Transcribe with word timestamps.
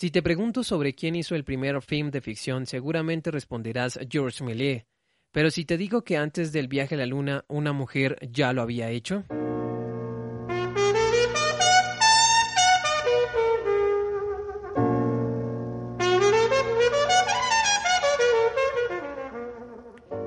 Si 0.00 0.10
te 0.10 0.22
pregunto 0.22 0.64
sobre 0.64 0.94
quién 0.94 1.14
hizo 1.14 1.34
el 1.34 1.44
primer 1.44 1.82
film 1.82 2.10
de 2.10 2.22
ficción, 2.22 2.64
seguramente 2.64 3.30
responderás 3.30 4.00
Georges 4.08 4.40
Méliès. 4.40 4.86
Pero 5.30 5.50
si 5.50 5.66
te 5.66 5.76
digo 5.76 6.04
que 6.04 6.16
antes 6.16 6.52
del 6.52 6.68
viaje 6.68 6.94
a 6.94 6.98
la 6.98 7.04
luna 7.04 7.44
una 7.48 7.74
mujer 7.74 8.16
ya 8.22 8.54
lo 8.54 8.62
había 8.62 8.88
hecho. 8.88 9.24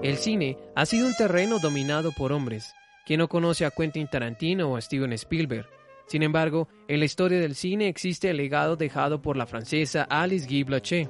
El 0.03 0.17
cine 0.17 0.59
ha 0.75 0.85
sido 0.85 1.07
un 1.07 1.15
terreno 1.15 1.57
dominado 1.57 2.11
por 2.11 2.31
hombres. 2.31 2.75
¿Quién 3.07 3.21
no 3.21 3.27
conoce 3.27 3.65
a 3.65 3.71
Quentin 3.71 4.07
Tarantino 4.07 4.69
o 4.69 4.77
a 4.77 4.81
Steven 4.81 5.13
Spielberg? 5.13 5.65
Sin 6.13 6.21
embargo, 6.21 6.67
en 6.87 6.99
la 6.99 7.05
historia 7.05 7.39
del 7.39 7.55
cine 7.55 7.87
existe 7.87 8.29
el 8.29 8.37
legado 8.37 8.75
dejado 8.75 9.19
por 9.19 9.35
la 9.35 9.47
francesa 9.47 10.03
Alice 10.03 10.45
Guy 10.45 10.61
Blaché. 10.61 11.09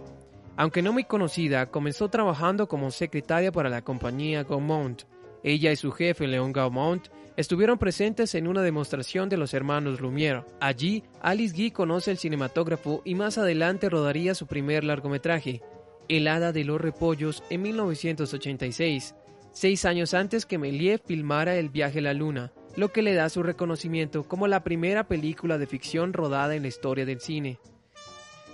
Aunque 0.56 0.82
no 0.82 0.94
muy 0.94 1.04
conocida, 1.04 1.70
comenzó 1.70 2.08
trabajando 2.08 2.70
como 2.70 2.90
secretaria 2.90 3.52
para 3.52 3.68
la 3.68 3.82
compañía 3.82 4.46
Gaumont. 4.46 5.02
Ella 5.44 5.74
y 5.74 5.76
su 5.76 5.92
jefe, 5.92 6.26
Leon 6.26 6.54
Gaumont, 6.54 7.10
estuvieron 7.36 7.78
presentes 7.78 8.34
en 8.34 8.48
una 8.48 8.62
demostración 8.62 9.28
de 9.28 9.36
los 9.36 9.54
hermanos 9.54 10.00
Lumière. 10.00 10.46
Allí, 10.62 11.04
Alice 11.22 11.54
Guy 11.54 11.72
conoce 11.72 12.10
el 12.10 12.18
cinematógrafo 12.18 13.02
y 13.04 13.16
más 13.16 13.38
adelante 13.38 13.90
rodaría 13.90 14.34
su 14.34 14.48
primer 14.48 14.86
largometraje, 14.86 15.62
el 16.08 16.30
Hada 16.30 16.54
de 16.54 16.64
los 16.64 16.80
Repollos 16.80 17.44
en 17.50 17.62
1986, 17.62 19.16
seis 19.52 19.84
años 19.84 20.14
antes 20.14 20.46
que 20.46 20.58
Méliès 20.58 21.02
filmara 21.06 21.58
El 21.58 21.68
viaje 21.68 22.00
a 22.00 22.04
la 22.04 22.14
luna, 22.14 22.54
lo 22.76 22.92
que 22.92 23.02
le 23.02 23.14
da 23.14 23.30
su 23.30 23.44
reconocimiento 23.44 24.24
como 24.24 24.48
la 24.48 24.64
primera 24.64 25.08
película 25.08 25.58
de 25.58 25.68
ficción 25.68 26.14
rodada 26.14 26.56
en 26.56 26.64
la 26.64 26.68
historia 26.68 27.06
del 27.06 27.20
cine. 27.20 27.60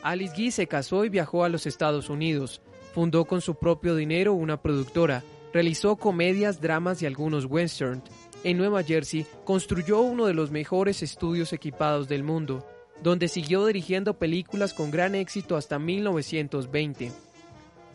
Alice 0.02 0.34
Guy 0.36 0.52
se 0.52 0.68
casó 0.68 1.06
y 1.06 1.10
viajó 1.10 1.44
a 1.44 1.50
los 1.50 1.66
Estados 1.66 2.10
Unidos, 2.10 2.62
fundó 2.94 3.26
con 3.26 3.42
su 3.42 3.56
propio 3.56 3.96
dinero 3.96 4.34
una 4.34 4.62
productora, 4.62 5.24
realizó 5.54 5.96
comedias, 5.96 6.62
dramas 6.62 7.02
y 7.02 7.06
algunos 7.06 7.46
westerns. 7.46 8.04
En 8.44 8.58
Nueva 8.58 8.84
Jersey 8.84 9.26
construyó 9.44 10.00
uno 10.02 10.26
de 10.26 10.34
los 10.34 10.52
mejores 10.52 11.04
estudios 11.04 11.52
equipados 11.52 12.08
del 12.08 12.24
mundo, 12.24 12.66
donde 13.04 13.28
siguió 13.28 13.66
dirigiendo 13.66 14.18
películas 14.18 14.74
con 14.74 14.92
gran 14.92 15.16
éxito 15.16 15.58
hasta 15.58 15.80
1920. 15.80 17.12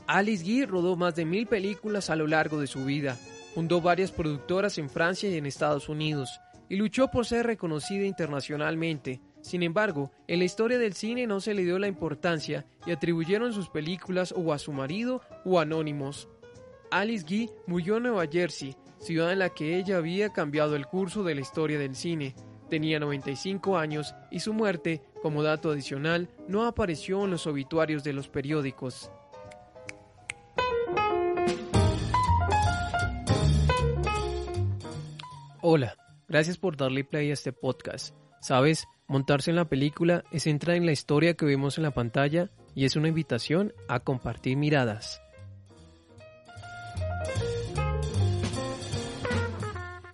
Alice 0.06 0.45
Guy 0.45 0.67
rodó 0.67 0.97
más 0.97 1.17
de 1.17 1.25
mil 1.25 1.47
películas 1.47 2.11
a 2.11 2.17
lo 2.17 2.27
largo 2.27 2.61
de 2.61 2.67
su 2.67 2.84
vida, 2.84 3.19
fundó 3.55 3.80
varias 3.80 4.10
productoras 4.10 4.78
en 4.78 4.91
Francia 4.91 5.30
y 5.30 5.36
en 5.36 5.47
Estados 5.47 5.88
Unidos, 5.88 6.41
y 6.69 6.77
luchó 6.77 7.08
por 7.08 7.24
ser 7.24 7.47
reconocida 7.47 8.05
internacionalmente. 8.05 9.20
Sin 9.41 9.62
embargo, 9.62 10.11
en 10.27 10.41
la 10.41 10.44
historia 10.44 10.78
del 10.78 10.94
cine 10.94 11.27
no 11.27 11.41
se 11.41 11.55
le 11.55 11.64
dio 11.64 11.78
la 11.78 11.86
importancia 11.86 12.66
y 12.86 12.91
atribuyeron 12.91 13.52
sus 13.52 13.69
películas 13.69 14.34
o 14.36 14.52
a 14.52 14.58
su 14.58 14.72
marido 14.72 15.20
o 15.44 15.61
anónimos. 15.61 16.28
Alice 16.91 17.24
Guy 17.28 17.50
murió 17.66 17.98
en 17.98 18.05
Nueva 18.05 18.27
Jersey, 18.27 18.77
ciudad 18.98 19.33
en 19.33 19.41
la 19.41 19.50
que 19.50 19.78
ella 19.78 19.98
había 19.98 20.30
cambiado 20.30 20.74
el 20.77 20.86
curso 20.86 21.22
de 21.22 21.34
la 21.34 21.42
historia 21.42 21.78
del 21.78 21.94
cine. 21.94 22.34
Tenía 22.70 22.98
95 22.98 23.77
años 23.77 24.14
y 24.30 24.41
su 24.41 24.55
muerte, 24.55 25.02
como 25.22 25.42
dato 25.42 25.70
adicional, 25.70 26.28
no 26.48 26.64
apareció 26.64 27.24
en 27.24 27.33
los 27.33 27.46
obituarios 27.46 28.02
de 28.02 28.14
los 28.14 28.28
periódicos. 28.28 29.11
Hola, 35.77 35.97
gracias 36.28 36.56
por 36.56 36.77
darle 36.77 37.03
play 37.03 37.30
a 37.30 37.33
este 37.33 37.53
podcast. 37.53 38.14
Sabes, 38.41 38.86
montarse 39.08 39.50
en 39.50 39.56
la 39.56 39.69
película 39.69 40.22
es 40.30 40.47
entrar 40.47 40.77
en 40.77 40.86
la 40.86 40.92
historia 40.92 41.34
que 41.34 41.47
vemos 41.47 41.78
en 41.78 41.83
la 41.83 41.91
pantalla 41.91 42.48
y 42.77 42.84
es 42.84 42.94
una 42.94 43.08
invitación 43.08 43.72
a 43.89 43.98
compartir 43.98 44.56
miradas. 44.56 45.20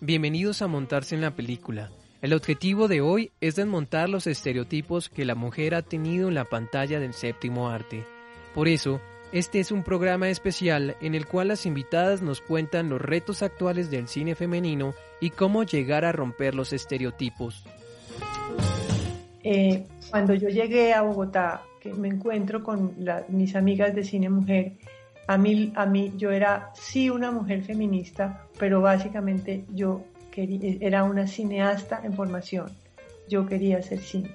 Bienvenidos 0.00 0.62
a 0.62 0.66
Montarse 0.66 1.14
en 1.14 1.20
la 1.20 1.36
película. 1.36 1.90
El 2.22 2.32
objetivo 2.32 2.88
de 2.88 3.02
hoy 3.02 3.30
es 3.42 3.56
desmontar 3.56 4.08
los 4.08 4.26
estereotipos 4.26 5.10
que 5.10 5.26
la 5.26 5.34
mujer 5.34 5.74
ha 5.74 5.82
tenido 5.82 6.28
en 6.28 6.36
la 6.36 6.46
pantalla 6.46 7.00
del 7.00 7.12
séptimo 7.12 7.68
arte. 7.68 8.06
Por 8.54 8.66
eso, 8.66 9.02
este 9.32 9.60
es 9.60 9.70
un 9.70 9.84
programa 9.84 10.28
especial 10.28 10.96
en 11.00 11.14
el 11.14 11.26
cual 11.26 11.48
las 11.48 11.64
invitadas 11.66 12.20
nos 12.20 12.40
cuentan 12.40 12.88
los 12.88 13.00
retos 13.00 13.42
actuales 13.42 13.90
del 13.90 14.08
cine 14.08 14.34
femenino 14.34 14.94
y 15.20 15.30
cómo 15.30 15.62
llegar 15.62 16.04
a 16.04 16.12
romper 16.12 16.54
los 16.54 16.72
estereotipos. 16.72 17.64
Eh, 19.42 19.86
cuando 20.10 20.34
yo 20.34 20.48
llegué 20.48 20.92
a 20.92 21.02
Bogotá, 21.02 21.62
que 21.80 21.94
me 21.94 22.08
encuentro 22.08 22.62
con 22.62 22.94
mis 23.28 23.54
amigas 23.54 23.94
de 23.94 24.04
cine 24.04 24.28
mujer, 24.28 24.72
a 25.26 25.38
mí, 25.38 25.72
a 25.76 25.86
mí 25.86 26.12
yo 26.16 26.32
era 26.32 26.70
sí 26.74 27.08
una 27.08 27.30
mujer 27.30 27.62
feminista, 27.62 28.46
pero 28.58 28.80
básicamente 28.80 29.64
yo 29.72 30.02
quería, 30.30 30.76
era 30.80 31.04
una 31.04 31.26
cineasta 31.26 32.00
en 32.02 32.14
formación. 32.14 32.72
Yo 33.28 33.46
quería 33.46 33.78
hacer 33.78 34.00
cine. 34.00 34.30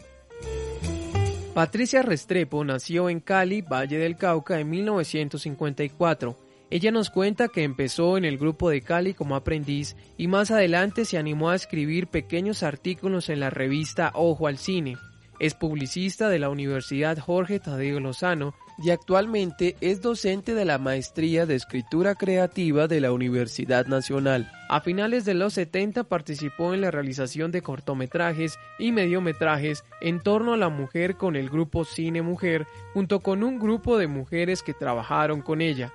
Patricia 1.55 2.01
Restrepo 2.01 2.65
nació 2.65 3.09
en 3.09 3.21
Cali, 3.21 3.61
Valle 3.61 3.97
del 3.97 4.17
Cauca, 4.17 4.59
en 4.59 4.69
1954. 4.69 6.37
Ella 6.69 6.91
nos 6.91 7.09
cuenta 7.09 7.47
que 7.47 7.63
empezó 7.63 8.17
en 8.17 8.25
el 8.25 8.37
grupo 8.37 8.69
de 8.69 8.81
Cali 8.81 9.13
como 9.13 9.37
aprendiz 9.37 9.95
y 10.17 10.27
más 10.27 10.51
adelante 10.51 11.05
se 11.05 11.17
animó 11.17 11.51
a 11.51 11.55
escribir 11.55 12.07
pequeños 12.07 12.61
artículos 12.61 13.29
en 13.29 13.39
la 13.39 13.51
revista 13.51 14.11
Ojo 14.15 14.47
al 14.47 14.57
Cine. 14.57 14.97
Es 15.39 15.53
publicista 15.53 16.27
de 16.27 16.39
la 16.39 16.49
Universidad 16.49 17.17
Jorge 17.19 17.61
Tadeo 17.61 18.01
Lozano 18.01 18.53
y 18.77 18.89
actualmente 18.89 19.75
es 19.81 20.01
docente 20.01 20.53
de 20.53 20.65
la 20.65 20.77
Maestría 20.77 21.45
de 21.45 21.55
Escritura 21.55 22.15
Creativa 22.15 22.87
de 22.87 22.99
la 22.99 23.11
Universidad 23.11 23.85
Nacional. 23.85 24.51
A 24.69 24.81
finales 24.81 25.25
de 25.25 25.33
los 25.33 25.53
70 25.53 26.03
participó 26.05 26.73
en 26.73 26.81
la 26.81 26.91
realización 26.91 27.51
de 27.51 27.61
cortometrajes 27.61 28.57
y 28.79 28.91
mediometrajes 28.91 29.83
en 30.01 30.19
torno 30.19 30.53
a 30.53 30.57
la 30.57 30.69
mujer 30.69 31.15
con 31.15 31.35
el 31.35 31.49
grupo 31.49 31.85
Cine 31.85 32.21
Mujer, 32.21 32.67
junto 32.93 33.19
con 33.21 33.43
un 33.43 33.59
grupo 33.59 33.97
de 33.97 34.07
mujeres 34.07 34.63
que 34.63 34.73
trabajaron 34.73 35.41
con 35.41 35.61
ella. 35.61 35.93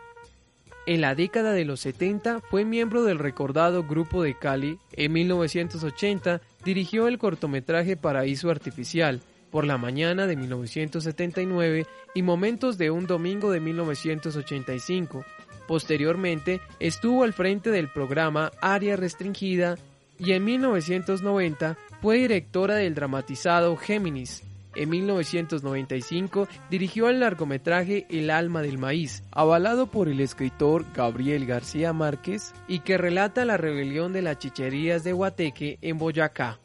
En 0.86 1.02
la 1.02 1.14
década 1.14 1.52
de 1.52 1.64
los 1.64 1.80
70 1.80 2.41
fue 2.41 2.64
miembro 2.64 3.04
del 3.04 3.18
recordado 3.18 3.84
Grupo 3.84 4.22
de 4.22 4.34
Cali. 4.34 4.78
En 4.92 5.12
1980 5.12 6.41
dirigió 6.64 7.06
el 7.06 7.18
cortometraje 7.18 7.97
Paraíso 7.97 8.50
Artificial, 8.50 9.20
por 9.50 9.66
la 9.66 9.78
mañana 9.78 10.26
de 10.26 10.36
1979 10.36 11.86
y 12.14 12.22
Momentos 12.22 12.78
de 12.78 12.90
un 12.90 13.06
domingo 13.06 13.50
de 13.50 13.60
1985. 13.60 15.24
Posteriormente 15.66 16.60
estuvo 16.80 17.22
al 17.24 17.32
frente 17.32 17.70
del 17.70 17.88
programa 17.88 18.50
Área 18.60 18.96
Restringida 18.96 19.76
y 20.18 20.32
en 20.32 20.44
1990 20.44 21.76
fue 22.02 22.18
directora 22.18 22.74
del 22.74 22.94
dramatizado 22.94 23.76
Géminis. 23.76 24.42
En 24.76 24.88
1995 24.88 26.46
dirigió 26.70 27.08
el 27.08 27.20
largometraje 27.20 28.06
El 28.08 28.30
alma 28.30 28.62
del 28.62 28.78
maíz, 28.78 29.24
avalado 29.32 29.88
por 29.88 30.08
el 30.08 30.20
escritor 30.20 30.84
Gabriel 30.94 31.44
García 31.46 31.92
Márquez 31.92 32.52
y 32.68 32.80
que 32.80 32.96
relata 32.96 33.44
la 33.44 33.56
rebelión 33.56 34.12
de 34.12 34.22
las 34.22 34.38
chicherías 34.38 35.02
de 35.02 35.12
Guateque 35.12 35.78
en 35.82 35.98
Boyacá. 35.98 36.58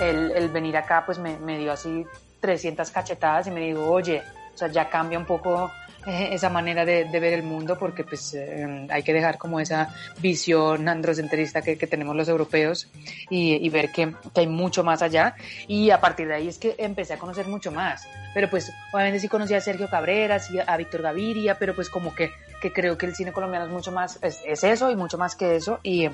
El, 0.00 0.48
venir 0.48 0.76
acá 0.76 1.04
pues 1.04 1.18
me, 1.18 1.58
dio 1.58 1.72
así 1.72 2.04
300 2.40 2.90
cachetadas 2.90 3.46
y 3.46 3.50
me 3.50 3.60
dijo, 3.60 3.90
oye, 3.90 4.22
o 4.54 4.58
sea, 4.58 4.68
ya 4.68 4.88
cambia 4.88 5.18
un 5.18 5.26
poco 5.26 5.70
eh, 6.06 6.30
esa 6.32 6.48
manera 6.48 6.86
de, 6.86 7.04
ver 7.04 7.34
el 7.34 7.42
mundo 7.42 7.78
porque 7.78 8.04
pues 8.04 8.32
eh, 8.34 8.86
hay 8.88 9.02
que 9.02 9.12
dejar 9.12 9.36
como 9.36 9.60
esa 9.60 9.94
visión 10.20 10.88
androcentrista 10.88 11.60
que, 11.60 11.76
tenemos 11.76 12.16
los 12.16 12.28
europeos 12.28 12.88
y, 13.28 13.68
ver 13.68 13.92
que, 13.92 14.14
hay 14.34 14.46
mucho 14.46 14.82
más 14.82 15.02
allá. 15.02 15.34
Y 15.68 15.90
a 15.90 16.00
partir 16.00 16.28
de 16.28 16.34
ahí 16.34 16.48
es 16.48 16.58
que 16.58 16.74
empecé 16.78 17.14
a 17.14 17.18
conocer 17.18 17.46
mucho 17.46 17.70
más. 17.70 18.08
Pero 18.32 18.48
pues 18.48 18.72
obviamente 18.92 19.20
sí 19.20 19.28
conocí 19.28 19.54
a 19.54 19.60
Sergio 19.60 19.88
Cabrera, 19.88 20.40
a 20.66 20.76
Víctor 20.76 21.02
Gaviria 21.02 21.58
pero 21.58 21.74
pues 21.74 21.90
como 21.90 22.14
que, 22.14 22.30
creo 22.72 22.96
que 22.96 23.06
el 23.06 23.14
cine 23.14 23.32
colombiano 23.32 23.66
es 23.66 23.72
mucho 23.72 23.92
más, 23.92 24.18
es, 24.22 24.40
es 24.46 24.64
eso 24.64 24.90
y 24.90 24.96
mucho 24.96 25.18
más 25.18 25.36
que 25.36 25.56
eso. 25.56 25.80
Y, 25.82 26.08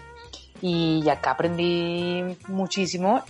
y 0.62 1.08
acá 1.08 1.32
aprendí 1.32 2.24
muchísimo. 2.48 3.22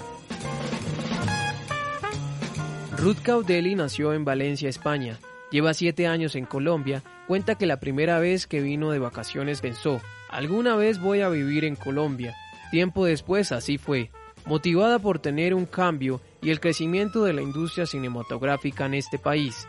Ruth 2.97 3.19
Caudeli 3.23 3.75
nació 3.75 4.15
en 4.15 4.25
Valencia, 4.25 4.69
España. 4.69 5.19
Lleva 5.51 5.75
siete 5.75 6.07
años 6.07 6.35
en 6.35 6.47
Colombia. 6.47 7.03
Cuenta 7.29 7.57
que 7.57 7.67
la 7.67 7.79
primera 7.79 8.19
vez 8.19 8.47
que 8.47 8.61
vino 8.61 8.91
de 8.91 8.99
vacaciones 8.99 9.61
pensó, 9.61 10.01
alguna 10.31 10.77
vez 10.77 11.01
voy 11.01 11.21
a 11.21 11.29
vivir 11.29 11.65
en 11.65 11.77
Colombia. 11.77 12.35
Tiempo 12.71 13.05
después 13.05 13.53
así 13.53 13.79
fue. 13.79 14.11
Motivada 14.45 14.99
por 14.99 15.19
tener 15.19 15.55
un 15.55 15.67
cambio 15.67 16.21
y 16.41 16.51
el 16.51 16.61
crecimiento 16.61 17.25
de 17.25 17.33
la 17.33 17.43
industria 17.43 17.87
cinematográfica 17.87 18.87
en 18.87 18.95
este 18.95 19.19
país. 19.19 19.69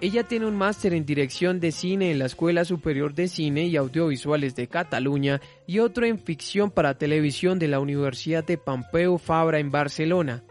Ella 0.00 0.24
tiene 0.24 0.46
un 0.46 0.56
máster 0.56 0.92
en 0.92 1.06
dirección 1.06 1.60
de 1.60 1.72
cine 1.72 2.10
en 2.10 2.18
la 2.18 2.26
Escuela 2.26 2.64
Superior 2.64 3.14
de 3.14 3.28
Cine 3.28 3.66
y 3.66 3.76
Audiovisuales 3.76 4.54
de 4.54 4.66
Cataluña 4.66 5.40
y 5.66 5.78
otro 5.78 6.04
en 6.04 6.18
ficción 6.18 6.70
para 6.70 6.98
televisión 6.98 7.58
de 7.58 7.68
la 7.68 7.80
Universidad 7.80 8.44
de 8.44 8.58
Pompeu 8.58 9.18
Fabra 9.18 9.60
en 9.60 9.70
Barcelona. 9.70 10.42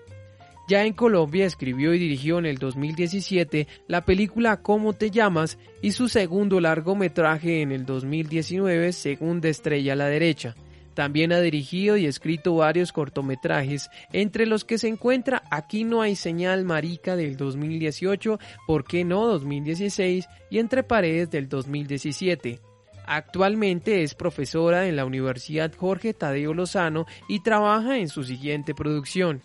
Ya 0.67 0.85
en 0.85 0.93
Colombia 0.93 1.45
escribió 1.45 1.93
y 1.93 1.99
dirigió 1.99 2.39
en 2.39 2.45
el 2.45 2.57
2017 2.57 3.67
la 3.87 4.05
película 4.05 4.61
Cómo 4.61 4.93
te 4.93 5.11
llamas 5.11 5.57
y 5.81 5.91
su 5.91 6.07
segundo 6.07 6.61
largometraje 6.61 7.61
en 7.61 7.73
el 7.73 7.85
2019 7.85 8.93
Segunda 8.93 9.49
estrella 9.49 9.93
a 9.93 9.97
la 9.97 10.07
derecha. 10.07 10.55
También 10.93 11.31
ha 11.33 11.39
dirigido 11.39 11.97
y 11.97 12.05
escrito 12.05 12.55
varios 12.55 12.91
cortometrajes, 12.91 13.89
entre 14.11 14.45
los 14.45 14.63
que 14.63 14.77
se 14.77 14.87
encuentra 14.87 15.43
Aquí 15.49 15.83
no 15.83 16.01
hay 16.01 16.15
señal 16.15 16.65
marica 16.65 17.15
del 17.15 17.37
2018, 17.37 18.39
¿Por 18.67 18.85
qué 18.85 19.03
no 19.03 19.27
2016 19.27 20.27
y 20.49 20.59
Entre 20.59 20.83
paredes 20.83 21.29
del 21.31 21.49
2017. 21.49 22.59
Actualmente 23.05 24.03
es 24.03 24.15
profesora 24.15 24.87
en 24.87 24.95
la 24.95 25.05
Universidad 25.05 25.73
Jorge 25.75 26.13
Tadeo 26.13 26.53
Lozano 26.53 27.05
y 27.27 27.41
trabaja 27.41 27.97
en 27.97 28.07
su 28.07 28.23
siguiente 28.23 28.73
producción. 28.73 29.41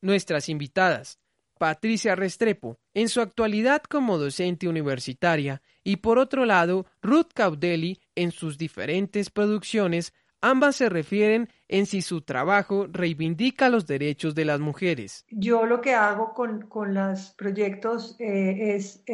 Nuestras 0.00 0.48
invitadas. 0.48 1.21
Patricia 1.62 2.16
Restrepo, 2.16 2.80
en 2.92 3.08
su 3.08 3.20
actualidad 3.20 3.82
como 3.82 4.18
docente 4.18 4.66
universitaria, 4.66 5.62
y 5.84 5.98
por 5.98 6.18
otro 6.18 6.44
lado, 6.44 6.86
Ruth 7.00 7.28
Caudelli, 7.32 8.00
en 8.16 8.32
sus 8.32 8.58
diferentes 8.58 9.30
producciones, 9.30 10.12
ambas 10.40 10.74
se 10.74 10.88
refieren 10.88 11.48
en 11.68 11.86
si 11.86 12.02
su 12.02 12.22
trabajo 12.22 12.88
reivindica 12.90 13.68
los 13.68 13.86
derechos 13.86 14.34
de 14.34 14.44
las 14.44 14.58
mujeres. 14.58 15.24
Yo 15.30 15.64
lo 15.64 15.80
que 15.80 15.94
hago 15.94 16.34
con, 16.34 16.68
los 16.92 17.30
proyectos 17.38 18.16
eh, 18.18 18.74
es, 18.74 19.04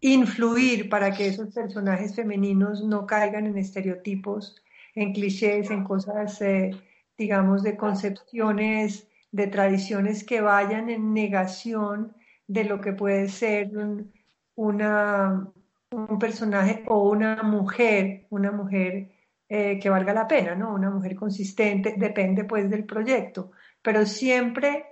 influir 0.00 0.88
para 0.88 1.12
que 1.12 1.28
esos 1.28 1.54
personajes 1.54 2.16
femeninos 2.16 2.82
no 2.82 3.06
caigan 3.06 3.46
en 3.46 3.56
estereotipos, 3.56 4.56
en 4.96 5.12
clichés, 5.12 5.70
en 5.70 5.84
cosas, 5.84 6.42
eh, 6.42 6.72
digamos, 7.16 7.62
de 7.62 7.76
concepciones 7.76 9.06
de 9.32 9.46
tradiciones 9.46 10.24
que 10.24 10.40
vayan 10.40 10.90
en 10.90 11.14
negación 11.14 12.14
de 12.46 12.64
lo 12.64 12.80
que 12.80 12.92
puede 12.92 13.28
ser 13.28 13.76
un, 13.76 14.12
un 14.56 16.18
personaje 16.18 16.84
o 16.86 17.08
una 17.08 17.42
mujer, 17.42 18.26
una 18.30 18.52
mujer 18.52 19.10
eh, 19.48 19.78
que 19.80 19.90
valga 19.90 20.12
la 20.12 20.28
pena, 20.28 20.54
¿no? 20.54 20.72
Una 20.74 20.90
mujer 20.90 21.16
consistente, 21.16 21.94
depende 21.96 22.44
pues 22.44 22.70
del 22.70 22.84
proyecto, 22.84 23.50
pero 23.82 24.06
siempre 24.06 24.86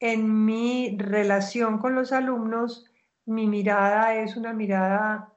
en 0.00 0.44
mi 0.44 0.96
relación 0.98 1.78
con 1.78 1.94
los 1.94 2.12
alumnos, 2.12 2.86
mi 3.26 3.46
mirada 3.46 4.14
es 4.14 4.36
una 4.36 4.52
mirada 4.54 5.34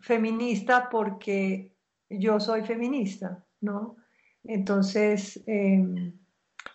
feminista 0.00 0.88
porque 0.88 1.74
yo 2.08 2.38
soy 2.38 2.62
feminista, 2.62 3.44
¿no? 3.60 3.96
Entonces, 4.44 5.42
em, 5.46 6.12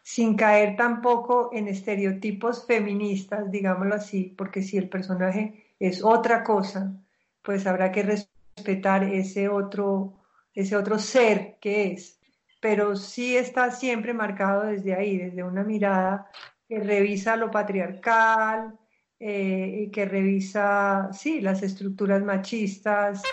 sin 0.05 0.35
caer 0.35 0.75
tampoco 0.75 1.49
en 1.51 1.67
estereotipos 1.67 2.67
feministas, 2.67 3.49
digámoslo 3.49 3.95
así, 3.95 4.35
porque 4.37 4.61
si 4.61 4.77
el 4.77 4.87
personaje 4.87 5.73
es 5.79 6.03
otra 6.03 6.43
cosa, 6.43 6.93
pues 7.41 7.65
habrá 7.65 7.91
que 7.91 8.03
respetar 8.03 9.03
ese 9.03 9.49
otro, 9.49 10.13
ese 10.53 10.75
otro 10.75 10.99
ser 10.99 11.57
que 11.59 11.91
es. 11.93 12.19
Pero 12.61 12.95
sí 12.95 13.35
está 13.35 13.71
siempre 13.71 14.13
marcado 14.13 14.65
desde 14.65 14.93
ahí, 14.93 15.17
desde 15.17 15.41
una 15.41 15.63
mirada 15.63 16.29
que 16.69 16.79
revisa 16.81 17.35
lo 17.35 17.49
patriarcal, 17.49 18.77
eh, 19.19 19.89
que 19.91 20.05
revisa, 20.05 21.09
sí, 21.13 21.41
las 21.41 21.63
estructuras 21.63 22.21
machistas. 22.21 23.23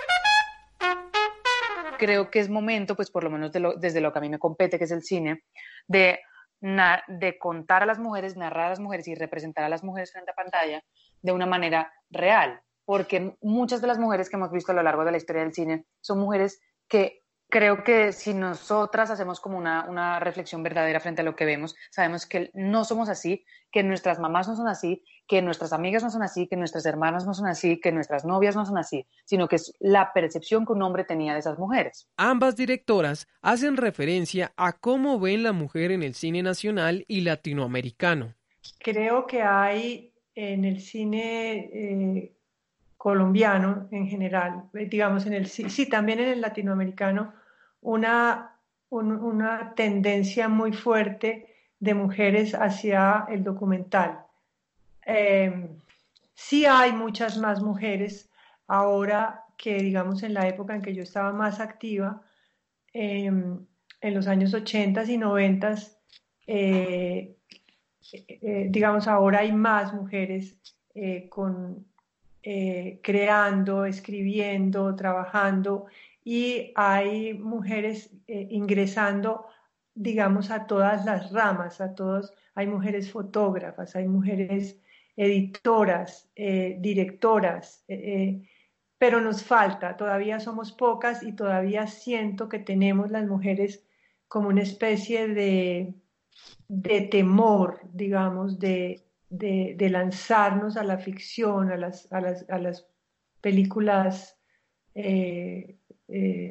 Creo 1.99 2.31
que 2.31 2.41
es 2.41 2.49
momento, 2.49 2.97
pues 2.97 3.11
por 3.11 3.25
lo 3.25 3.31
menos 3.31 3.53
desde 3.53 4.01
lo 4.01 4.11
que 4.11 4.19
a 4.19 4.23
mí 4.23 4.31
me 4.31 4.39
compete, 4.39 4.79
que 4.79 4.85
es 4.85 4.91
el 4.91 5.03
cine, 5.03 5.43
de 5.87 6.19
de 6.63 7.39
contar 7.39 7.83
a 7.83 7.87
las 7.87 7.99
mujeres, 7.99 8.37
narrar 8.37 8.67
a 8.67 8.71
las 8.71 8.81
mujeres 8.81 9.09
y 9.09 9.15
representar 9.15 9.65
a 9.65 9.69
las 9.69 9.83
mujeres 9.83 10.13
frente 10.13 10.31
a 10.31 10.35
pantalla 10.35 10.85
de 11.21 11.33
una 11.33 11.47
manera 11.47 11.93
real, 12.09 12.61
porque 12.85 13.37
muchas 13.41 13.81
de 13.81 13.89
las 13.89 13.99
mujeres 13.99 14.31
que 14.31 14.37
hemos 14.37 14.53
visto 14.53 14.71
a 14.71 14.75
lo 14.75 14.83
largo 14.83 15.05
de 15.05 15.11
la 15.11 15.17
historia 15.17 15.43
del 15.43 15.53
cine 15.53 15.87
son 16.01 16.21
mujeres 16.21 16.61
que 16.89 17.22
creo 17.53 17.85
que 17.85 18.13
si 18.13 18.33
nosotras 18.33 19.11
hacemos 19.11 19.39
como 19.39 19.59
una, 19.59 19.85
una, 19.85 20.19
reflexión 20.19 20.63
verdadera 20.63 21.01
frente 21.01 21.21
a 21.21 21.25
lo 21.25 21.37
que 21.37 21.45
vemos, 21.45 21.77
sabemos 21.91 22.25
que 22.25 22.51
no 22.55 22.83
somos 22.83 23.11
así, 23.11 23.45
que 23.71 23.83
nuestras 23.83 24.19
mamás 24.19 24.49
no 24.49 24.57
son 24.57 24.69
así, 24.69 25.05
que 25.29 25.43
nuestras 25.43 25.75
amigas 25.75 26.03
no 26.03 26.09
son 26.09 26.23
así, 26.23 26.49
que 26.49 26.57
nuestras 26.57 26.87
hermanas 26.87 27.27
no 27.27 27.35
son 27.35 27.47
así, 27.47 27.79
que 27.79 27.93
nuestras 27.93 28.25
novias 28.25 28.57
no 28.57 28.65
son 28.65 28.79
así, 28.79 29.07
sino 29.27 29.49
que 29.49 29.57
es 29.57 29.75
la 29.81 30.15
percepción 30.15 30.65
que 30.65 30.73
un 30.73 30.81
hombre 30.81 31.05
tenía 31.05 31.35
de 31.35 31.41
esas 31.41 31.59
mujeres. 31.59 32.09
Ambas 32.17 32.57
directoras 32.57 33.29
hacen 33.43 33.77
referencia 33.77 34.55
a 34.57 34.73
cómo 34.73 35.21
ven 35.21 35.43
la 35.43 35.53
mujer 35.53 35.93
en 35.93 36.03
el 36.03 36.15
cine 36.15 36.43
nacional 36.43 37.05
y 37.07 37.21
latinoamericano. 37.21 38.33
Creo 38.79 39.27
que 39.27 39.43
hay 39.43 40.15
en 40.35 40.65
el 40.65 40.81
cine 40.81 41.69
eh, 41.71 42.33
colombiano 42.97 43.89
en 43.91 44.07
general, 44.07 44.71
eh, 44.73 44.87
digamos 44.87 45.27
en 45.27 45.35
el 45.35 45.49
sí, 45.49 45.87
también 45.87 46.21
en 46.21 46.29
el 46.29 46.41
latinoamericano, 46.41 47.42
una, 47.83 48.57
una 48.91 49.75
tendencia 49.75 50.49
muy 50.49 50.73
fuerte 50.73 51.47
de 51.79 51.95
mujeres 51.95 52.55
hacia 52.55 53.27
el 53.29 53.43
documental. 53.45 54.25
Eh, 55.05 55.69
sí 56.35 56.65
hay 56.65 56.93
muchas 56.93 57.39
más 57.39 57.61
mujeres 57.61 58.31
ahora 58.69 59.45
que, 59.57 59.79
digamos, 59.79 60.23
en 60.23 60.35
la 60.35 60.49
época 60.49 60.75
en 60.75 60.83
que 60.83 60.95
yo 60.95 61.03
estaba 61.03 61.33
más 61.33 61.61
activa, 61.61 62.23
em, 62.93 63.59
en 64.01 64.15
los 64.15 64.27
años 64.27 64.55
80 64.55 65.05
y 65.05 65.19
90, 65.19 65.75
eh, 66.47 67.37
eh, 68.13 68.67
digamos, 68.71 69.09
ahora 69.09 69.41
hay 69.41 69.53
más 69.53 69.93
mujeres 69.93 70.57
con, 71.31 71.87
creando, 72.43 73.87
escribiendo, 73.87 74.95
trabajando 74.95 75.87
y 76.25 76.73
hay 76.77 77.35
mujeres 77.35 78.11
eh, 78.27 78.49
ingresando, 78.51 79.47
digamos, 79.95 80.51
a 80.51 80.67
todas 80.67 81.05
las 81.05 81.33
ramas, 81.33 81.81
a 81.81 81.95
todos, 81.95 82.33
hay 82.55 82.67
mujeres 82.67 83.11
fotógrafas, 83.11 83.97
hay 83.97 84.07
mujeres 84.07 84.79
editoras, 85.17 86.31
eh, 86.37 86.77
directoras, 86.81 87.85
eh, 87.89 88.49
pero 88.99 89.21
nos 89.21 89.43
falta, 89.43 89.97
todavía 89.97 90.39
somos 90.39 90.73
pocas 90.73 91.23
y 91.23 91.33
todavía 91.33 91.87
siento 91.87 92.49
que 92.49 92.61
tenemos 92.61 93.11
las 93.11 93.27
mujeres 93.27 93.85
como 94.29 94.49
una 94.49 94.63
especie 94.63 95.29
de, 95.29 95.95
de 96.69 97.01
temor, 97.03 97.81
digamos, 97.93 98.59
de, 98.61 99.05
de, 99.29 99.89
lanzarnos 99.91 100.77
a 100.77 100.85
la 100.85 100.99
ficción, 100.99 101.73
a 101.73 101.77
las, 101.77 102.11
a 102.13 102.21
las, 102.21 102.49
a 102.49 102.59
las 102.59 102.87
películas 103.41 104.39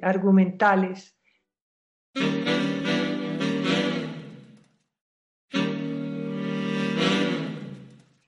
argumentales. 0.02 1.16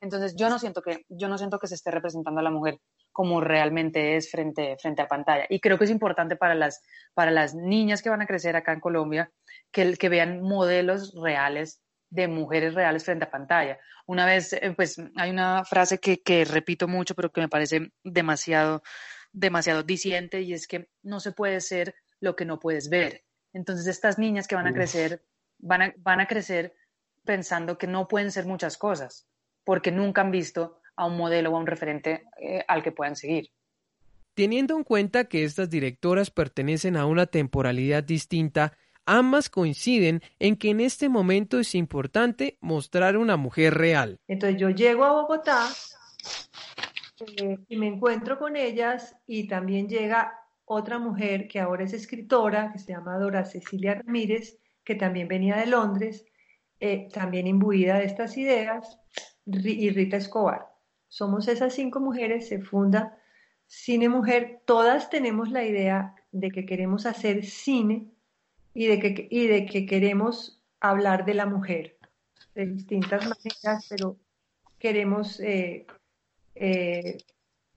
Entonces 0.01 0.35
yo 0.35 0.49
no 0.49 0.59
siento 0.59 0.81
que 0.81 1.05
yo 1.09 1.27
no 1.29 1.37
siento 1.37 1.59
que 1.59 1.67
se 1.67 1.75
esté 1.75 1.89
representando 1.89 2.41
a 2.41 2.43
la 2.43 2.51
mujer 2.51 2.77
como 3.13 3.39
realmente 3.39 4.17
es 4.17 4.29
frente, 4.29 4.75
frente 4.79 5.01
a 5.01 5.07
pantalla. 5.07 5.45
Y 5.49 5.59
creo 5.59 5.77
que 5.77 5.85
es 5.85 5.91
importante 5.91 6.35
para 6.35 6.55
las, 6.55 6.81
para 7.13 7.31
las 7.31 7.55
niñas 7.55 8.01
que 8.01 8.09
van 8.09 8.21
a 8.21 8.25
crecer 8.25 8.55
acá 8.55 8.73
en 8.73 8.79
Colombia 8.79 9.31
que, 9.71 9.95
que 9.95 10.09
vean 10.09 10.41
modelos 10.41 11.13
reales 11.15 11.81
de 12.09 12.27
mujeres 12.27 12.73
reales 12.73 13.05
frente 13.05 13.25
a 13.25 13.31
pantalla. 13.31 13.79
Una 14.05 14.25
vez, 14.25 14.53
eh, 14.53 14.73
pues 14.75 15.01
hay 15.15 15.31
una 15.31 15.63
frase 15.63 15.99
que, 15.99 16.21
que 16.21 16.43
repito 16.43 16.87
mucho, 16.87 17.15
pero 17.15 17.31
que 17.31 17.41
me 17.41 17.49
parece 17.49 17.91
demasiado, 18.03 18.83
demasiado 19.33 19.83
diciente 19.83 20.41
y 20.41 20.53
es 20.53 20.67
que 20.67 20.89
no 21.01 21.19
se 21.19 21.31
puede 21.31 21.59
ser 21.59 21.95
lo 22.19 22.35
que 22.35 22.45
no 22.45 22.59
puedes 22.59 22.89
ver. 22.89 23.23
Entonces 23.51 23.87
estas 23.87 24.17
niñas 24.17 24.47
que 24.47 24.55
van 24.55 24.67
a 24.67 24.73
crecer, 24.73 25.23
van 25.59 25.81
a, 25.81 25.93
van 25.97 26.21
a 26.21 26.27
crecer 26.27 26.73
pensando 27.25 27.77
que 27.77 27.87
no 27.87 28.07
pueden 28.07 28.31
ser 28.31 28.45
muchas 28.45 28.77
cosas, 28.77 29.27
porque 29.63 29.91
nunca 29.91 30.21
han 30.21 30.31
visto 30.31 30.79
a 30.95 31.05
un 31.05 31.17
modelo 31.17 31.51
o 31.51 31.57
a 31.57 31.59
un 31.59 31.67
referente 31.67 32.25
eh, 32.39 32.63
al 32.67 32.83
que 32.83 32.91
puedan 32.91 33.15
seguir. 33.15 33.51
Teniendo 34.35 34.75
en 34.77 34.83
cuenta 34.83 35.25
que 35.25 35.43
estas 35.43 35.69
directoras 35.69 36.31
pertenecen 36.31 36.97
a 36.97 37.05
una 37.05 37.27
temporalidad 37.27 38.03
distinta, 38.03 38.75
ambas 39.05 39.49
coinciden 39.49 40.21
en 40.39 40.55
que 40.55 40.69
en 40.69 40.81
este 40.81 41.09
momento 41.09 41.59
es 41.59 41.75
importante 41.75 42.57
mostrar 42.59 43.17
una 43.17 43.37
mujer 43.37 43.75
real. 43.75 44.19
Entonces 44.27 44.59
yo 44.59 44.69
llego 44.69 45.05
a 45.05 45.11
Bogotá 45.11 45.67
eh, 47.37 47.59
y 47.67 47.77
me 47.77 47.87
encuentro 47.87 48.37
con 48.37 48.55
ellas 48.55 49.15
y 49.25 49.47
también 49.47 49.87
llega 49.87 50.39
otra 50.65 50.99
mujer 50.99 51.47
que 51.47 51.59
ahora 51.59 51.83
es 51.83 51.93
escritora, 51.93 52.71
que 52.71 52.79
se 52.79 52.93
llama 52.93 53.17
Dora 53.17 53.45
Cecilia 53.45 53.95
Ramírez, 53.95 54.59
que 54.83 54.95
también 54.95 55.27
venía 55.27 55.57
de 55.57 55.65
Londres, 55.65 56.25
eh, 56.79 57.07
también 57.13 57.47
imbuida 57.47 57.99
de 57.99 58.05
estas 58.05 58.37
ideas, 58.37 58.99
y 59.45 59.89
Rita 59.89 60.17
Escobar. 60.17 60.67
Somos 61.07 61.47
esas 61.47 61.73
cinco 61.73 61.99
mujeres, 61.99 62.47
se 62.47 62.59
funda 62.59 63.17
Cine 63.67 64.09
Mujer, 64.09 64.61
todas 64.65 65.09
tenemos 65.09 65.49
la 65.49 65.63
idea 65.63 66.15
de 66.31 66.51
que 66.51 66.65
queremos 66.65 67.05
hacer 67.05 67.45
cine 67.45 68.11
y 68.73 68.87
de 68.87 68.99
que, 68.99 69.27
y 69.29 69.47
de 69.47 69.65
que 69.65 69.85
queremos 69.85 70.63
hablar 70.79 71.25
de 71.25 71.33
la 71.33 71.45
mujer 71.45 71.97
de 72.55 72.67
distintas 72.67 73.27
maneras, 73.27 73.87
pero 73.89 74.17
queremos 74.77 75.39
eh, 75.39 75.87
eh, 76.55 77.17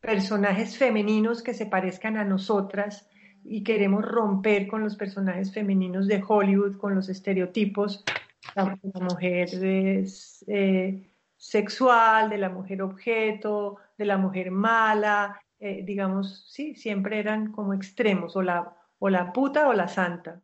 personajes 0.00 0.76
femeninos 0.76 1.42
que 1.42 1.54
se 1.54 1.66
parezcan 1.66 2.16
a 2.16 2.24
nosotras 2.24 3.08
y 3.44 3.62
queremos 3.62 4.04
romper 4.04 4.66
con 4.66 4.82
los 4.82 4.96
personajes 4.96 5.52
femeninos 5.52 6.06
de 6.06 6.22
Hollywood, 6.26 6.76
con 6.76 6.94
los 6.94 7.08
estereotipos. 7.08 8.04
La, 8.54 8.78
mujer 9.00 9.48
es, 9.52 10.44
eh, 10.48 11.10
sexual, 11.36 12.30
de 12.30 12.38
la 12.38 12.48
mujer 12.48 12.82
objeto, 12.82 13.76
de 13.98 14.04
la 14.04 14.18
mujer 14.18 14.50
mala, 14.50 15.40
digamos, 15.58 16.46
sí, 16.50 16.74
siempre 16.74 17.18
eran 17.18 17.50
como 17.50 17.72
extremos, 17.72 18.36
o 18.36 18.42
la, 18.42 18.76
o 18.98 19.08
la 19.08 19.32
puta 19.32 19.68
o 19.68 19.72
la 19.72 19.88
santa. 19.88 20.42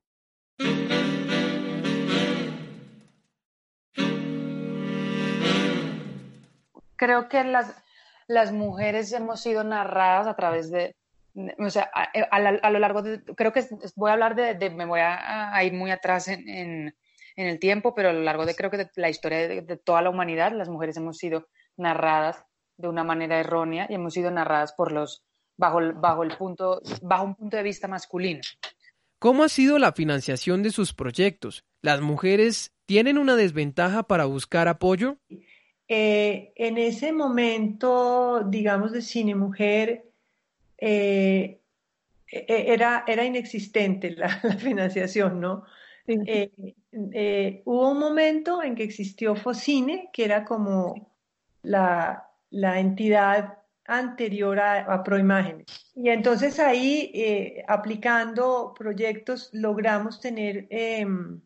creo 7.02 7.28
que 7.28 7.42
las, 7.42 7.81
las 8.32 8.52
mujeres 8.52 9.12
hemos 9.12 9.40
sido 9.40 9.62
narradas 9.62 10.26
a 10.26 10.34
través 10.34 10.70
de, 10.70 10.96
o 11.58 11.70
sea, 11.70 11.90
a, 11.92 12.70
lo 12.70 12.78
largo 12.78 13.02
de, 13.02 13.22
creo 13.36 13.52
que 13.52 13.66
voy 13.94 14.10
a 14.10 14.14
hablar 14.14 14.34
de, 14.34 14.70
me 14.70 14.86
voy 14.86 15.00
a, 15.02 15.62
ir 15.64 15.74
muy 15.74 15.90
atrás 15.90 16.28
en, 16.28 16.48
en, 16.48 16.94
el 17.36 17.58
tiempo, 17.58 17.94
pero 17.94 18.10
a 18.10 18.12
lo 18.12 18.22
largo 18.22 18.46
de, 18.46 18.54
creo 18.54 18.70
que 18.70 18.78
de 18.78 18.90
la 18.96 19.10
historia 19.10 19.48
de, 19.48 19.76
toda 19.76 20.02
la 20.02 20.10
humanidad, 20.10 20.52
las 20.52 20.68
mujeres 20.68 20.96
hemos 20.96 21.18
sido 21.18 21.48
narradas 21.76 22.44
de 22.76 22.88
una 22.88 23.04
manera 23.04 23.38
errónea 23.38 23.86
y 23.88 23.94
hemos 23.94 24.14
sido 24.14 24.30
narradas 24.30 24.72
por 24.72 24.92
los, 24.92 25.24
bajo, 25.56 25.80
bajo, 25.94 26.22
el 26.22 26.36
punto, 26.36 26.80
bajo 27.02 27.24
un 27.24 27.34
punto 27.34 27.56
de 27.56 27.62
vista 27.62 27.86
masculino. 27.86 28.40
¿Cómo 29.18 29.44
ha 29.44 29.48
sido 29.48 29.78
la 29.78 29.92
financiación 29.92 30.62
de 30.62 30.70
sus 30.70 30.94
proyectos? 30.94 31.64
¿Las 31.80 32.00
mujeres 32.00 32.72
tienen 32.86 33.18
una 33.18 33.36
desventaja 33.36 34.02
para 34.02 34.24
buscar 34.24 34.68
apoyo? 34.68 35.18
Eh, 35.94 36.54
en 36.56 36.78
ese 36.78 37.12
momento, 37.12 38.44
digamos, 38.44 38.92
de 38.92 39.02
cine 39.02 39.34
mujer, 39.34 40.06
eh, 40.78 41.60
e, 42.26 42.38
e, 42.48 42.72
era, 42.72 43.04
era 43.06 43.26
inexistente 43.26 44.12
la, 44.12 44.30
financiación, 44.58 45.38
¿no? 45.38 45.64
Eh, 46.06 47.60
hubo 47.66 47.90
un 47.90 47.98
momento 47.98 48.62
en 48.62 48.74
que 48.74 48.84
existió 48.84 49.36
Focine, 49.36 50.08
que 50.14 50.24
era 50.24 50.46
como 50.46 51.12
la, 51.62 52.26
entidad 52.50 53.58
anterior 53.84 54.60
a, 54.60 55.04
Proimágenes. 55.04 55.66
Y 55.94 56.08
entonces 56.08 56.58
ahí, 56.58 57.12
aplicando 57.68 58.72
proyectos, 58.78 59.50
logramos 59.52 60.20
tener, 60.20 60.66
em, 60.70 61.38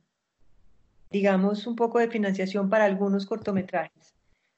digamos, 1.11 1.67
un 1.67 1.75
poco 1.75 1.99
de 1.99 2.09
financiación 2.09 2.71
para 2.71 2.85
algunos 2.85 3.27
cortometrajes 3.27 4.16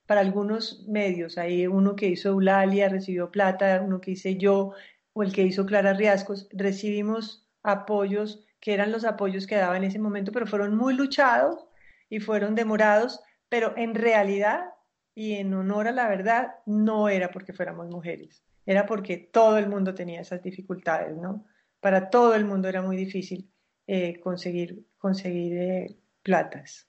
para 0.09 0.23
algunos 0.23 0.87
medios. 0.89 1.37
Hay 1.37 1.67
uno 1.67 1.95
que 1.95 2.09
hizo 2.09 2.31
Eulalia, 2.31 2.89
recibió 2.89 3.31
plata, 3.31 3.83
uno 3.85 4.01
que 4.01 4.13
hice 4.13 4.39
yo, 4.39 4.73
o 5.13 5.23
el 5.23 5.35
que 5.35 5.43
hizo 5.43 5.67
Clara 5.67 5.93
Riascos. 5.93 6.49
Recibimos 6.51 7.47
apoyos 7.63 8.43
que 8.59 8.73
eran 8.73 8.91
los 8.91 9.05
apoyos 9.05 9.47
que 9.47 9.57
daba 9.57 9.77
en 9.77 9.85
ese 9.85 9.99
momento, 9.99 10.33
pero 10.33 10.47
fueron 10.47 10.75
muy 10.77 10.95
luchados 10.95 11.67
y 12.09 12.21
fueron 12.21 12.55
demorados, 12.55 13.21
pero 13.51 13.75
en 13.77 13.95
realidad 13.95 14.71
y 15.15 15.35
en 15.35 15.53
honor 15.53 15.89
a 15.89 15.93
la 15.93 16.09
verdad, 16.09 16.55
no 16.65 17.11
era 17.11 17.31
porque 17.31 17.53
fuéramos 17.53 17.89
mujeres, 17.89 18.43
era 18.65 18.87
porque 18.87 19.19
todo 19.19 19.59
el 19.59 19.69
mundo 19.69 19.95
tenía 19.95 20.23
esas 20.23 20.43
dificultades, 20.43 21.19
¿no? 21.19 21.45
Para 21.81 22.09
todo 22.09 22.35
el 22.35 22.47
mundo 22.47 22.67
era 22.67 22.81
muy 22.81 22.97
difícil 22.97 23.51
eh, 23.87 24.21
conseguir, 24.21 24.87
conseguir 24.97 25.53
eh, 25.59 25.97
platas. 26.23 26.89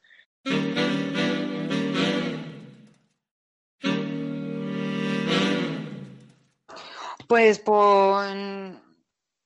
Pues 7.30 7.60
por, 7.60 8.26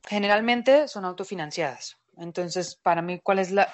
generalmente 0.08 0.88
son 0.88 1.04
autofinanciadas. 1.04 1.98
Entonces, 2.16 2.78
para 2.82 3.02
mí, 3.02 3.20
¿cuál 3.22 3.40
es 3.40 3.52
la, 3.52 3.68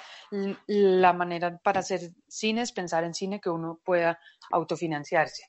la 0.66 1.12
manera 1.12 1.56
para 1.62 1.78
hacer 1.78 2.00
cine? 2.26 2.62
Es 2.62 2.72
pensar 2.72 3.04
en 3.04 3.14
cine 3.14 3.40
que 3.40 3.50
uno 3.50 3.78
pueda 3.84 4.18
autofinanciarse. 4.50 5.44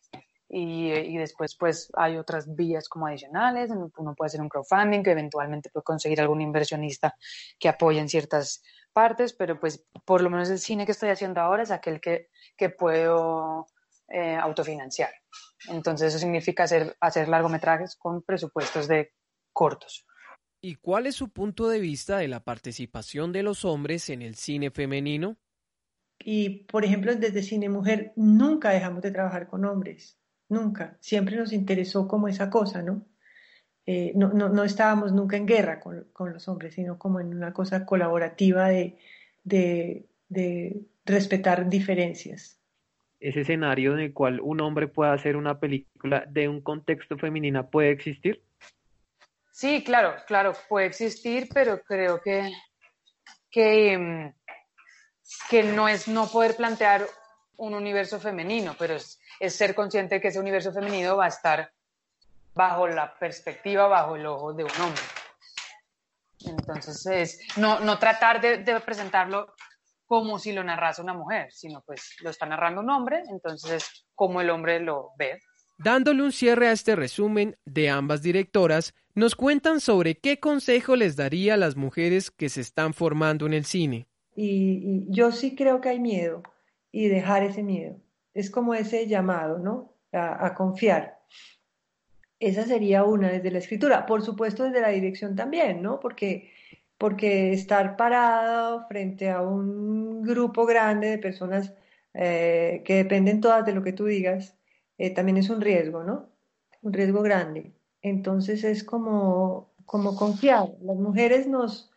Y, 0.48 0.92
y, 0.92 1.18
después, 1.18 1.56
pues, 1.58 1.90
hay 1.98 2.18
otras 2.18 2.54
vías 2.54 2.88
como 2.88 3.08
adicionales. 3.08 3.72
Uno 3.72 4.14
puede 4.14 4.28
hacer 4.28 4.42
un 4.42 4.50
crowdfunding 4.50 5.02
que 5.02 5.12
eventualmente 5.12 5.72
puede 5.72 5.84
conseguir 5.84 6.22
algún 6.22 6.42
inversionista 6.42 7.16
que 7.58 7.68
apoye 7.68 8.00
en 8.00 8.10
ciertas 8.10 8.62
partes, 8.94 9.34
pero 9.34 9.60
pues, 9.60 9.84
por 10.06 10.22
lo 10.22 10.30
menos 10.30 10.52
el 10.52 10.60
cine 10.60 10.86
que 10.86 10.92
estoy 10.92 11.10
haciendo 11.10 11.42
ahora 11.42 11.64
es 11.64 11.72
aquel 11.72 12.00
que, 12.00 12.28
que 12.56 12.70
puedo 12.70 13.66
eh, 14.08 14.36
autofinanciar. 14.36 15.21
Entonces 15.68 16.10
eso 16.10 16.20
significa 16.20 16.64
hacer, 16.64 16.96
hacer 17.00 17.28
largometrajes 17.28 17.96
con 17.96 18.22
presupuestos 18.24 18.88
de 18.88 19.12
cortos. 19.54 20.06
¿Y 20.62 20.76
cuál 20.76 21.08
es 21.08 21.16
su 21.16 21.30
punto 21.30 21.70
de 21.70 21.80
vista 21.80 22.18
de 22.18 22.28
la 22.28 22.44
participación 22.44 23.32
de 23.32 23.44
los 23.44 23.66
hombres 23.66 24.10
en 24.10 24.22
el 24.22 24.36
cine 24.36 24.70
femenino? 24.70 25.38
Y, 26.20 26.66
por 26.66 26.86
ejemplo, 26.86 27.16
desde 27.16 27.42
Cine 27.42 27.68
Mujer 27.68 28.14
nunca 28.16 28.70
dejamos 28.70 29.02
de 29.02 29.10
trabajar 29.10 29.48
con 29.48 29.66
hombres, 29.66 30.20
nunca. 30.50 30.98
Siempre 31.00 31.36
nos 31.36 31.52
interesó 31.52 32.08
como 32.08 32.28
esa 32.28 32.52
cosa, 32.52 32.84
¿no? 32.84 33.08
Eh, 33.88 34.14
no, 34.16 34.32
no, 34.32 34.50
no, 34.50 34.64
estábamos 34.64 35.12
nunca 35.12 35.36
en 35.36 35.48
guerra 35.48 35.80
con, 35.80 36.08
con, 36.14 36.32
los 36.32 36.48
hombres, 36.48 36.76
sino 36.76 37.00
como 37.00 37.20
en 37.20 37.34
una 37.34 37.52
cosa 37.52 37.84
colaborativa 37.84 38.70
de, 38.70 38.98
de, 39.44 40.08
de 40.30 40.86
respetar 41.04 41.68
diferencias 41.68 42.61
ese 43.22 43.42
escenario 43.42 43.94
en 43.94 44.00
el 44.00 44.14
cual 44.14 44.42
un 44.42 44.60
hombre 44.62 44.88
pueda 44.88 45.14
hacer 45.14 45.38
una 45.38 45.60
película 45.60 46.26
de 46.28 46.50
un 46.50 46.60
contexto 46.60 47.18
femenina 47.18 47.68
puede 47.68 47.92
existir? 47.92 48.44
Sí, 49.52 49.84
claro, 49.84 50.16
claro, 50.26 50.54
puede 50.68 50.88
existir, 50.88 51.48
pero 51.54 51.82
creo 51.84 52.20
que, 52.20 52.52
que, 53.52 53.98
mm, 53.98 54.34
que 55.50 55.64
no 55.64 55.88
es 55.88 56.08
no 56.08 56.28
poder 56.28 56.56
plantear 56.56 57.06
un 57.58 57.76
universo 57.76 58.20
femenino, 58.20 58.76
pero 58.78 58.96
es, 58.96 59.20
ser 59.50 59.76
consciente 59.76 60.20
que 60.20 60.30
ese 60.30 60.40
universo 60.40 60.74
femenino 60.74 61.16
va 61.16 61.26
a 61.26 61.30
estar 61.30 61.72
bajo 62.56 62.88
la 62.88 63.14
perspectiva, 63.14 63.88
bajo 63.88 64.16
el 64.16 64.26
ojo 64.26 64.54
de 64.54 64.64
un 64.64 64.72
hombre. 64.82 65.02
Entonces, 66.46 67.06
es 67.06 67.58
no, 67.58 67.80
no 67.82 68.00
tratar 68.00 68.42
de 68.42 68.80
presentarlo 68.80 69.54
como 70.12 70.40
si 70.40 70.52
lo 70.52 70.62
narrase 70.62 71.02
una 71.02 71.14
mujer, 71.14 71.54
sino 71.54 71.82
pues 71.86 72.18
lo 72.22 72.32
está 72.32 72.46
narrando 72.46 72.82
un 72.82 72.90
hombre, 72.90 73.24
entonces 73.30 74.06
como 74.14 74.42
el 74.42 74.50
hombre 74.50 74.82
lo 74.82 75.12
ve. 75.18 75.40
Dándole 75.78 76.22
un 76.22 76.34
cierre 76.34 76.68
a 76.68 76.74
este 76.74 76.98
resumen 76.98 77.56
de 77.64 77.90
ambas 77.90 78.22
directoras, 78.22 78.94
nos 79.16 79.38
cuentan 79.38 79.80
sobre 79.80 80.16
qué 80.16 80.38
consejo 80.38 80.98
les 80.98 81.16
daría 81.16 81.54
a 81.54 81.58
las 81.58 81.78
mujeres 81.78 82.30
que 82.30 82.50
se 82.50 82.60
están 82.60 82.94
formando 82.94 83.46
en 83.46 83.54
el 83.54 83.64
cine. 83.64 84.06
Y, 84.36 85.06
yo 85.08 85.32
sí 85.32 85.56
creo 85.56 85.80
que 85.80 85.88
hay 85.88 86.02
miedo 86.02 86.44
y 86.92 87.08
dejar 87.08 87.44
ese 87.44 87.64
miedo. 87.64 87.96
Es 88.34 88.52
como 88.52 88.74
ese 88.74 89.08
llamado, 89.08 89.60
¿no? 89.60 89.94
A, 90.12 90.46
a 90.46 90.56
confiar. 90.56 91.20
Esa 92.38 92.66
sería 92.66 93.06
una 93.06 93.30
desde 93.30 93.50
la 93.50 93.60
escritura. 93.60 94.06
Por 94.06 94.24
supuesto 94.24 94.66
desde 94.66 94.82
la 94.82 94.90
dirección 94.90 95.38
también, 95.38 95.82
¿no? 95.82 96.02
Porque 96.02 96.52
porque 97.02 97.52
estar 97.52 97.98
parado 97.98 98.88
frente 98.88 99.32
a 99.32 99.42
un 99.42 100.22
grupo 100.22 100.68
grande 100.68 101.08
de 101.10 101.18
personas 101.18 101.74
eh, 102.14 102.84
que 102.86 102.94
dependen 102.94 103.42
todas 103.42 103.66
de 103.66 103.74
lo 103.74 103.82
que 103.82 103.92
tú 103.92 104.06
digas, 104.06 104.56
eh, 105.00 105.10
también 105.10 105.38
es 105.38 105.50
un 105.50 105.62
riesgo, 105.62 106.04
¿no? 106.04 106.30
Un 106.84 106.94
riesgo 106.94 107.24
grande. 107.24 107.74
Entonces 108.04 108.64
es 108.64 108.84
como, 108.84 109.74
como 109.86 110.16
confiar. 110.16 110.68
Las 110.84 110.98
mujeres 110.98 111.48
nos, 111.48 111.92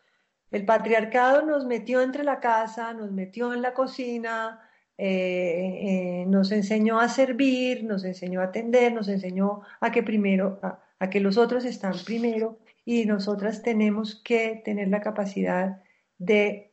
el 0.50 0.64
patriarcado 0.64 1.44
nos 1.44 1.66
metió 1.66 2.00
entre 2.00 2.25
la 2.25 2.40
casa, 2.40 2.94
nos 2.94 3.12
metió 3.12 3.52
en 3.52 3.61
la 3.61 3.75
cocina, 3.75 4.70
eh, 4.96 6.25
nos 6.28 6.50
enseñó 6.50 6.99
a 6.99 7.11
servir, 7.11 7.84
nos 7.84 8.04
enseñó 8.04 8.40
a 8.40 8.44
atender, 8.44 8.94
nos 8.94 9.08
enseñó 9.08 9.61
a 9.80 9.92
que 9.92 10.02
primero, 10.02 10.61
a 10.99 11.11
que 11.11 11.20
los 11.20 11.37
otros 11.37 11.66
están 11.66 11.92
primero 12.06 12.63
y 12.84 13.06
nosotras 13.06 13.62
tenemos 13.62 14.20
que 14.22 14.60
tener 14.64 14.88
la 14.88 15.00
capacidad 15.00 15.82
de 16.18 16.72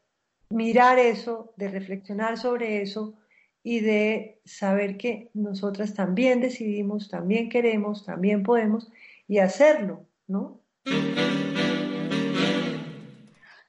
mirar 0.49 0.99
eso, 0.99 1.53
de 1.55 1.69
reflexionar 1.69 2.37
sobre 2.37 2.81
eso 2.81 3.15
y 3.63 3.79
de 3.79 4.41
saber 4.43 4.97
que 4.97 5.29
nosotras 5.33 5.93
también 5.93 6.41
decidimos, 6.41 7.09
también 7.09 7.49
queremos, 7.49 8.05
también 8.05 8.43
podemos 8.43 8.91
y 9.27 9.39
hacerlo, 9.39 10.05
¿no? 10.27 10.59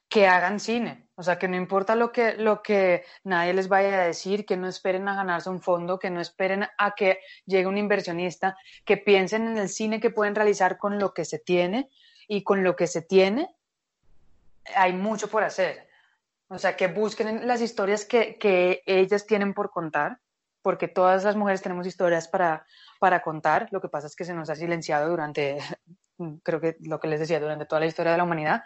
Que 0.09 0.27
hagan 0.27 0.59
cine, 0.59 1.07
o 1.15 1.23
sea, 1.23 1.39
que 1.39 1.47
no 1.47 1.55
importa 1.55 1.95
lo 1.95 2.11
que, 2.11 2.33
lo 2.33 2.61
que 2.61 3.03
nadie 3.23 3.53
les 3.53 3.67
vaya 3.67 4.01
a 4.01 4.05
decir, 4.05 4.45
que 4.45 4.57
no 4.57 4.67
esperen 4.67 5.07
a 5.07 5.15
ganarse 5.15 5.49
un 5.49 5.61
fondo, 5.61 5.99
que 5.99 6.09
no 6.09 6.19
esperen 6.19 6.65
a 6.77 6.95
que 6.95 7.19
llegue 7.45 7.67
un 7.67 7.77
inversionista, 7.77 8.57
que 8.85 8.97
piensen 8.97 9.47
en 9.47 9.57
el 9.57 9.69
cine 9.69 9.99
que 9.99 10.11
pueden 10.11 10.35
realizar 10.35 10.77
con 10.77 10.99
lo 10.99 11.13
que 11.13 11.25
se 11.25 11.39
tiene 11.39 11.89
y 12.27 12.43
con 12.43 12.63
lo 12.63 12.75
que 12.75 12.87
se 12.87 13.01
tiene, 13.01 13.49
hay 14.75 14.93
mucho 14.93 15.27
por 15.29 15.43
hacer. 15.43 15.87
O 16.47 16.57
sea, 16.57 16.75
que 16.75 16.87
busquen 16.87 17.47
las 17.47 17.61
historias 17.61 18.05
que, 18.05 18.37
que 18.37 18.83
ellas 18.85 19.25
tienen 19.25 19.53
por 19.53 19.71
contar, 19.71 20.19
porque 20.61 20.87
todas 20.87 21.23
las 21.23 21.35
mujeres 21.35 21.61
tenemos 21.61 21.87
historias 21.87 22.27
para, 22.27 22.65
para 22.99 23.21
contar. 23.21 23.67
Lo 23.71 23.81
que 23.81 23.89
pasa 23.89 24.07
es 24.07 24.15
que 24.15 24.25
se 24.25 24.33
nos 24.33 24.49
ha 24.49 24.55
silenciado 24.55 25.09
durante, 25.09 25.57
creo 26.43 26.61
que 26.61 26.77
lo 26.81 26.99
que 26.99 27.07
les 27.07 27.19
decía, 27.19 27.39
durante 27.39 27.65
toda 27.65 27.81
la 27.81 27.87
historia 27.87 28.11
de 28.11 28.17
la 28.17 28.23
humanidad. 28.23 28.63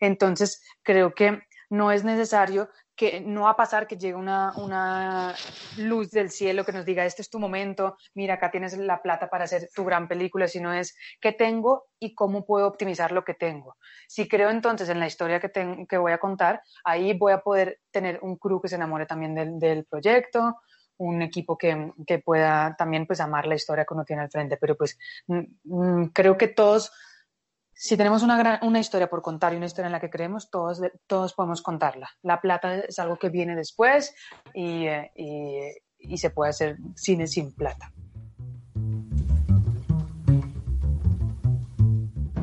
Entonces, 0.00 0.62
creo 0.82 1.14
que 1.14 1.42
no 1.70 1.92
es 1.92 2.04
necesario 2.04 2.70
que 2.98 3.20
no 3.20 3.42
va 3.42 3.50
a 3.50 3.56
pasar 3.56 3.86
que 3.86 3.96
llegue 3.96 4.16
una, 4.16 4.52
una, 4.56 5.32
luz 5.76 6.10
del 6.10 6.30
cielo 6.30 6.64
que 6.64 6.72
nos 6.72 6.84
diga, 6.84 7.06
este 7.06 7.22
es 7.22 7.30
tu 7.30 7.38
momento, 7.38 7.96
mira, 8.12 8.34
acá 8.34 8.50
tienes 8.50 8.76
la 8.76 9.00
plata 9.00 9.30
para 9.30 9.44
hacer 9.44 9.68
tu 9.72 9.84
gran 9.84 10.08
película, 10.08 10.48
sino 10.48 10.72
es 10.74 10.96
qué 11.20 11.30
tengo 11.30 11.84
y 12.00 12.16
cómo 12.16 12.44
puedo 12.44 12.66
optimizar 12.66 13.12
lo 13.12 13.24
que 13.24 13.34
tengo. 13.34 13.76
Si 14.08 14.28
creo 14.28 14.50
entonces 14.50 14.88
en 14.88 14.98
la 14.98 15.06
historia 15.06 15.38
que, 15.38 15.86
que 15.88 15.96
voy 15.96 16.10
a 16.10 16.18
contar, 16.18 16.60
ahí 16.82 17.16
voy 17.16 17.32
a 17.32 17.38
poder 17.38 17.78
tener 17.92 18.18
un 18.20 18.36
crew 18.36 18.60
que 18.60 18.68
se 18.68 18.74
enamore 18.74 19.06
también 19.06 19.32
del, 19.32 19.60
del 19.60 19.84
proyecto, 19.84 20.56
un 20.96 21.22
equipo 21.22 21.56
que, 21.56 21.92
que, 22.04 22.18
pueda 22.18 22.74
también 22.76 23.06
pues 23.06 23.20
amar 23.20 23.46
la 23.46 23.54
historia 23.54 23.84
que 23.84 23.94
uno 23.94 24.04
tiene 24.04 24.22
al 24.22 24.30
frente, 24.30 24.56
pero 24.56 24.76
pues 24.76 24.98
mm, 25.28 25.42
mm, 25.62 26.06
creo 26.06 26.36
que 26.36 26.48
todos 26.48 26.90
si 27.80 27.96
tenemos 27.96 28.24
una, 28.24 28.36
gran, 28.36 28.58
una 28.62 28.80
historia 28.80 29.08
por 29.08 29.22
contar 29.22 29.54
y 29.54 29.56
una 29.56 29.66
historia 29.66 29.86
en 29.86 29.92
la 29.92 30.00
que 30.00 30.10
creemos, 30.10 30.50
todos, 30.50 30.80
todos 31.06 31.32
podemos 31.32 31.62
contarla. 31.62 32.10
La 32.22 32.40
plata 32.40 32.80
es 32.80 32.98
algo 32.98 33.16
que 33.16 33.28
viene 33.28 33.54
después 33.54 34.16
y, 34.52 34.86
eh, 34.86 35.12
y, 35.14 35.60
y 36.00 36.18
se 36.18 36.30
puede 36.30 36.50
hacer 36.50 36.76
cine 36.96 37.28
sin 37.28 37.54
plata. 37.54 37.92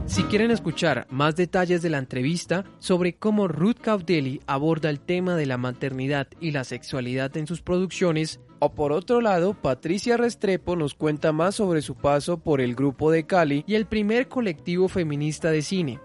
Si 0.06 0.24
quieren 0.24 0.52
escuchar 0.52 1.06
más 1.10 1.36
detalles 1.36 1.82
de 1.82 1.90
la 1.90 1.98
entrevista 1.98 2.64
sobre 2.80 3.18
cómo 3.18 3.50
Ruth 3.50 3.82
Caudeli 3.82 4.40
aborda 4.48 4.90
el 4.90 5.02
tema 5.02 5.36
de 5.36 5.48
la 5.48 5.58
maternidad 5.58 6.28
y 6.40 6.52
la 6.52 6.64
sexualidad 6.64 7.36
en 7.36 7.46
sus 7.46 7.62
producciones, 7.62 8.40
o 8.66 8.74
por 8.74 8.92
otro 8.92 9.22
lado, 9.22 9.54
Patricia 9.54 10.18
Restrepo 10.18 10.76
nos 10.76 10.96
cuenta 10.96 11.32
más 11.32 11.56
sobre 11.56 11.82
su 11.82 11.96
paso 11.96 12.38
por 12.38 12.62
el 12.62 12.76
grupo 12.76 13.12
de 13.12 13.26
Cali 13.26 13.64
y 13.68 13.76
el 13.76 13.86
primer 13.86 14.28
colectivo 14.28 14.88
feminista 14.88 15.52
de 15.52 15.62
cine. 15.62 16.00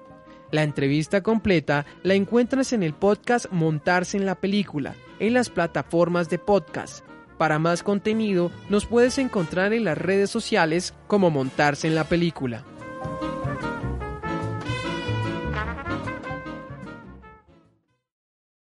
La 0.51 0.63
entrevista 0.63 1.23
completa 1.23 1.87
la 2.03 2.15
encuentras 2.15 2.73
en 2.73 2.83
el 2.83 2.93
podcast 2.93 3.47
Montarse 3.51 4.17
en 4.17 4.27
la 4.27 4.35
película, 4.35 4.95
en 5.21 5.33
las 5.35 5.49
plataformas 5.49 6.29
de 6.29 6.39
podcast. 6.39 7.05
Para 7.39 7.59
más 7.59 7.83
contenido, 7.83 8.51
nos 8.69 8.85
puedes 8.85 9.17
encontrar 9.17 9.73
en 9.73 9.85
las 9.85 9.97
redes 9.97 10.29
sociales 10.29 10.93
como 11.07 11.31
Montarse 11.31 11.87
en 11.87 11.95
la 11.95 12.05
película. 12.05 12.65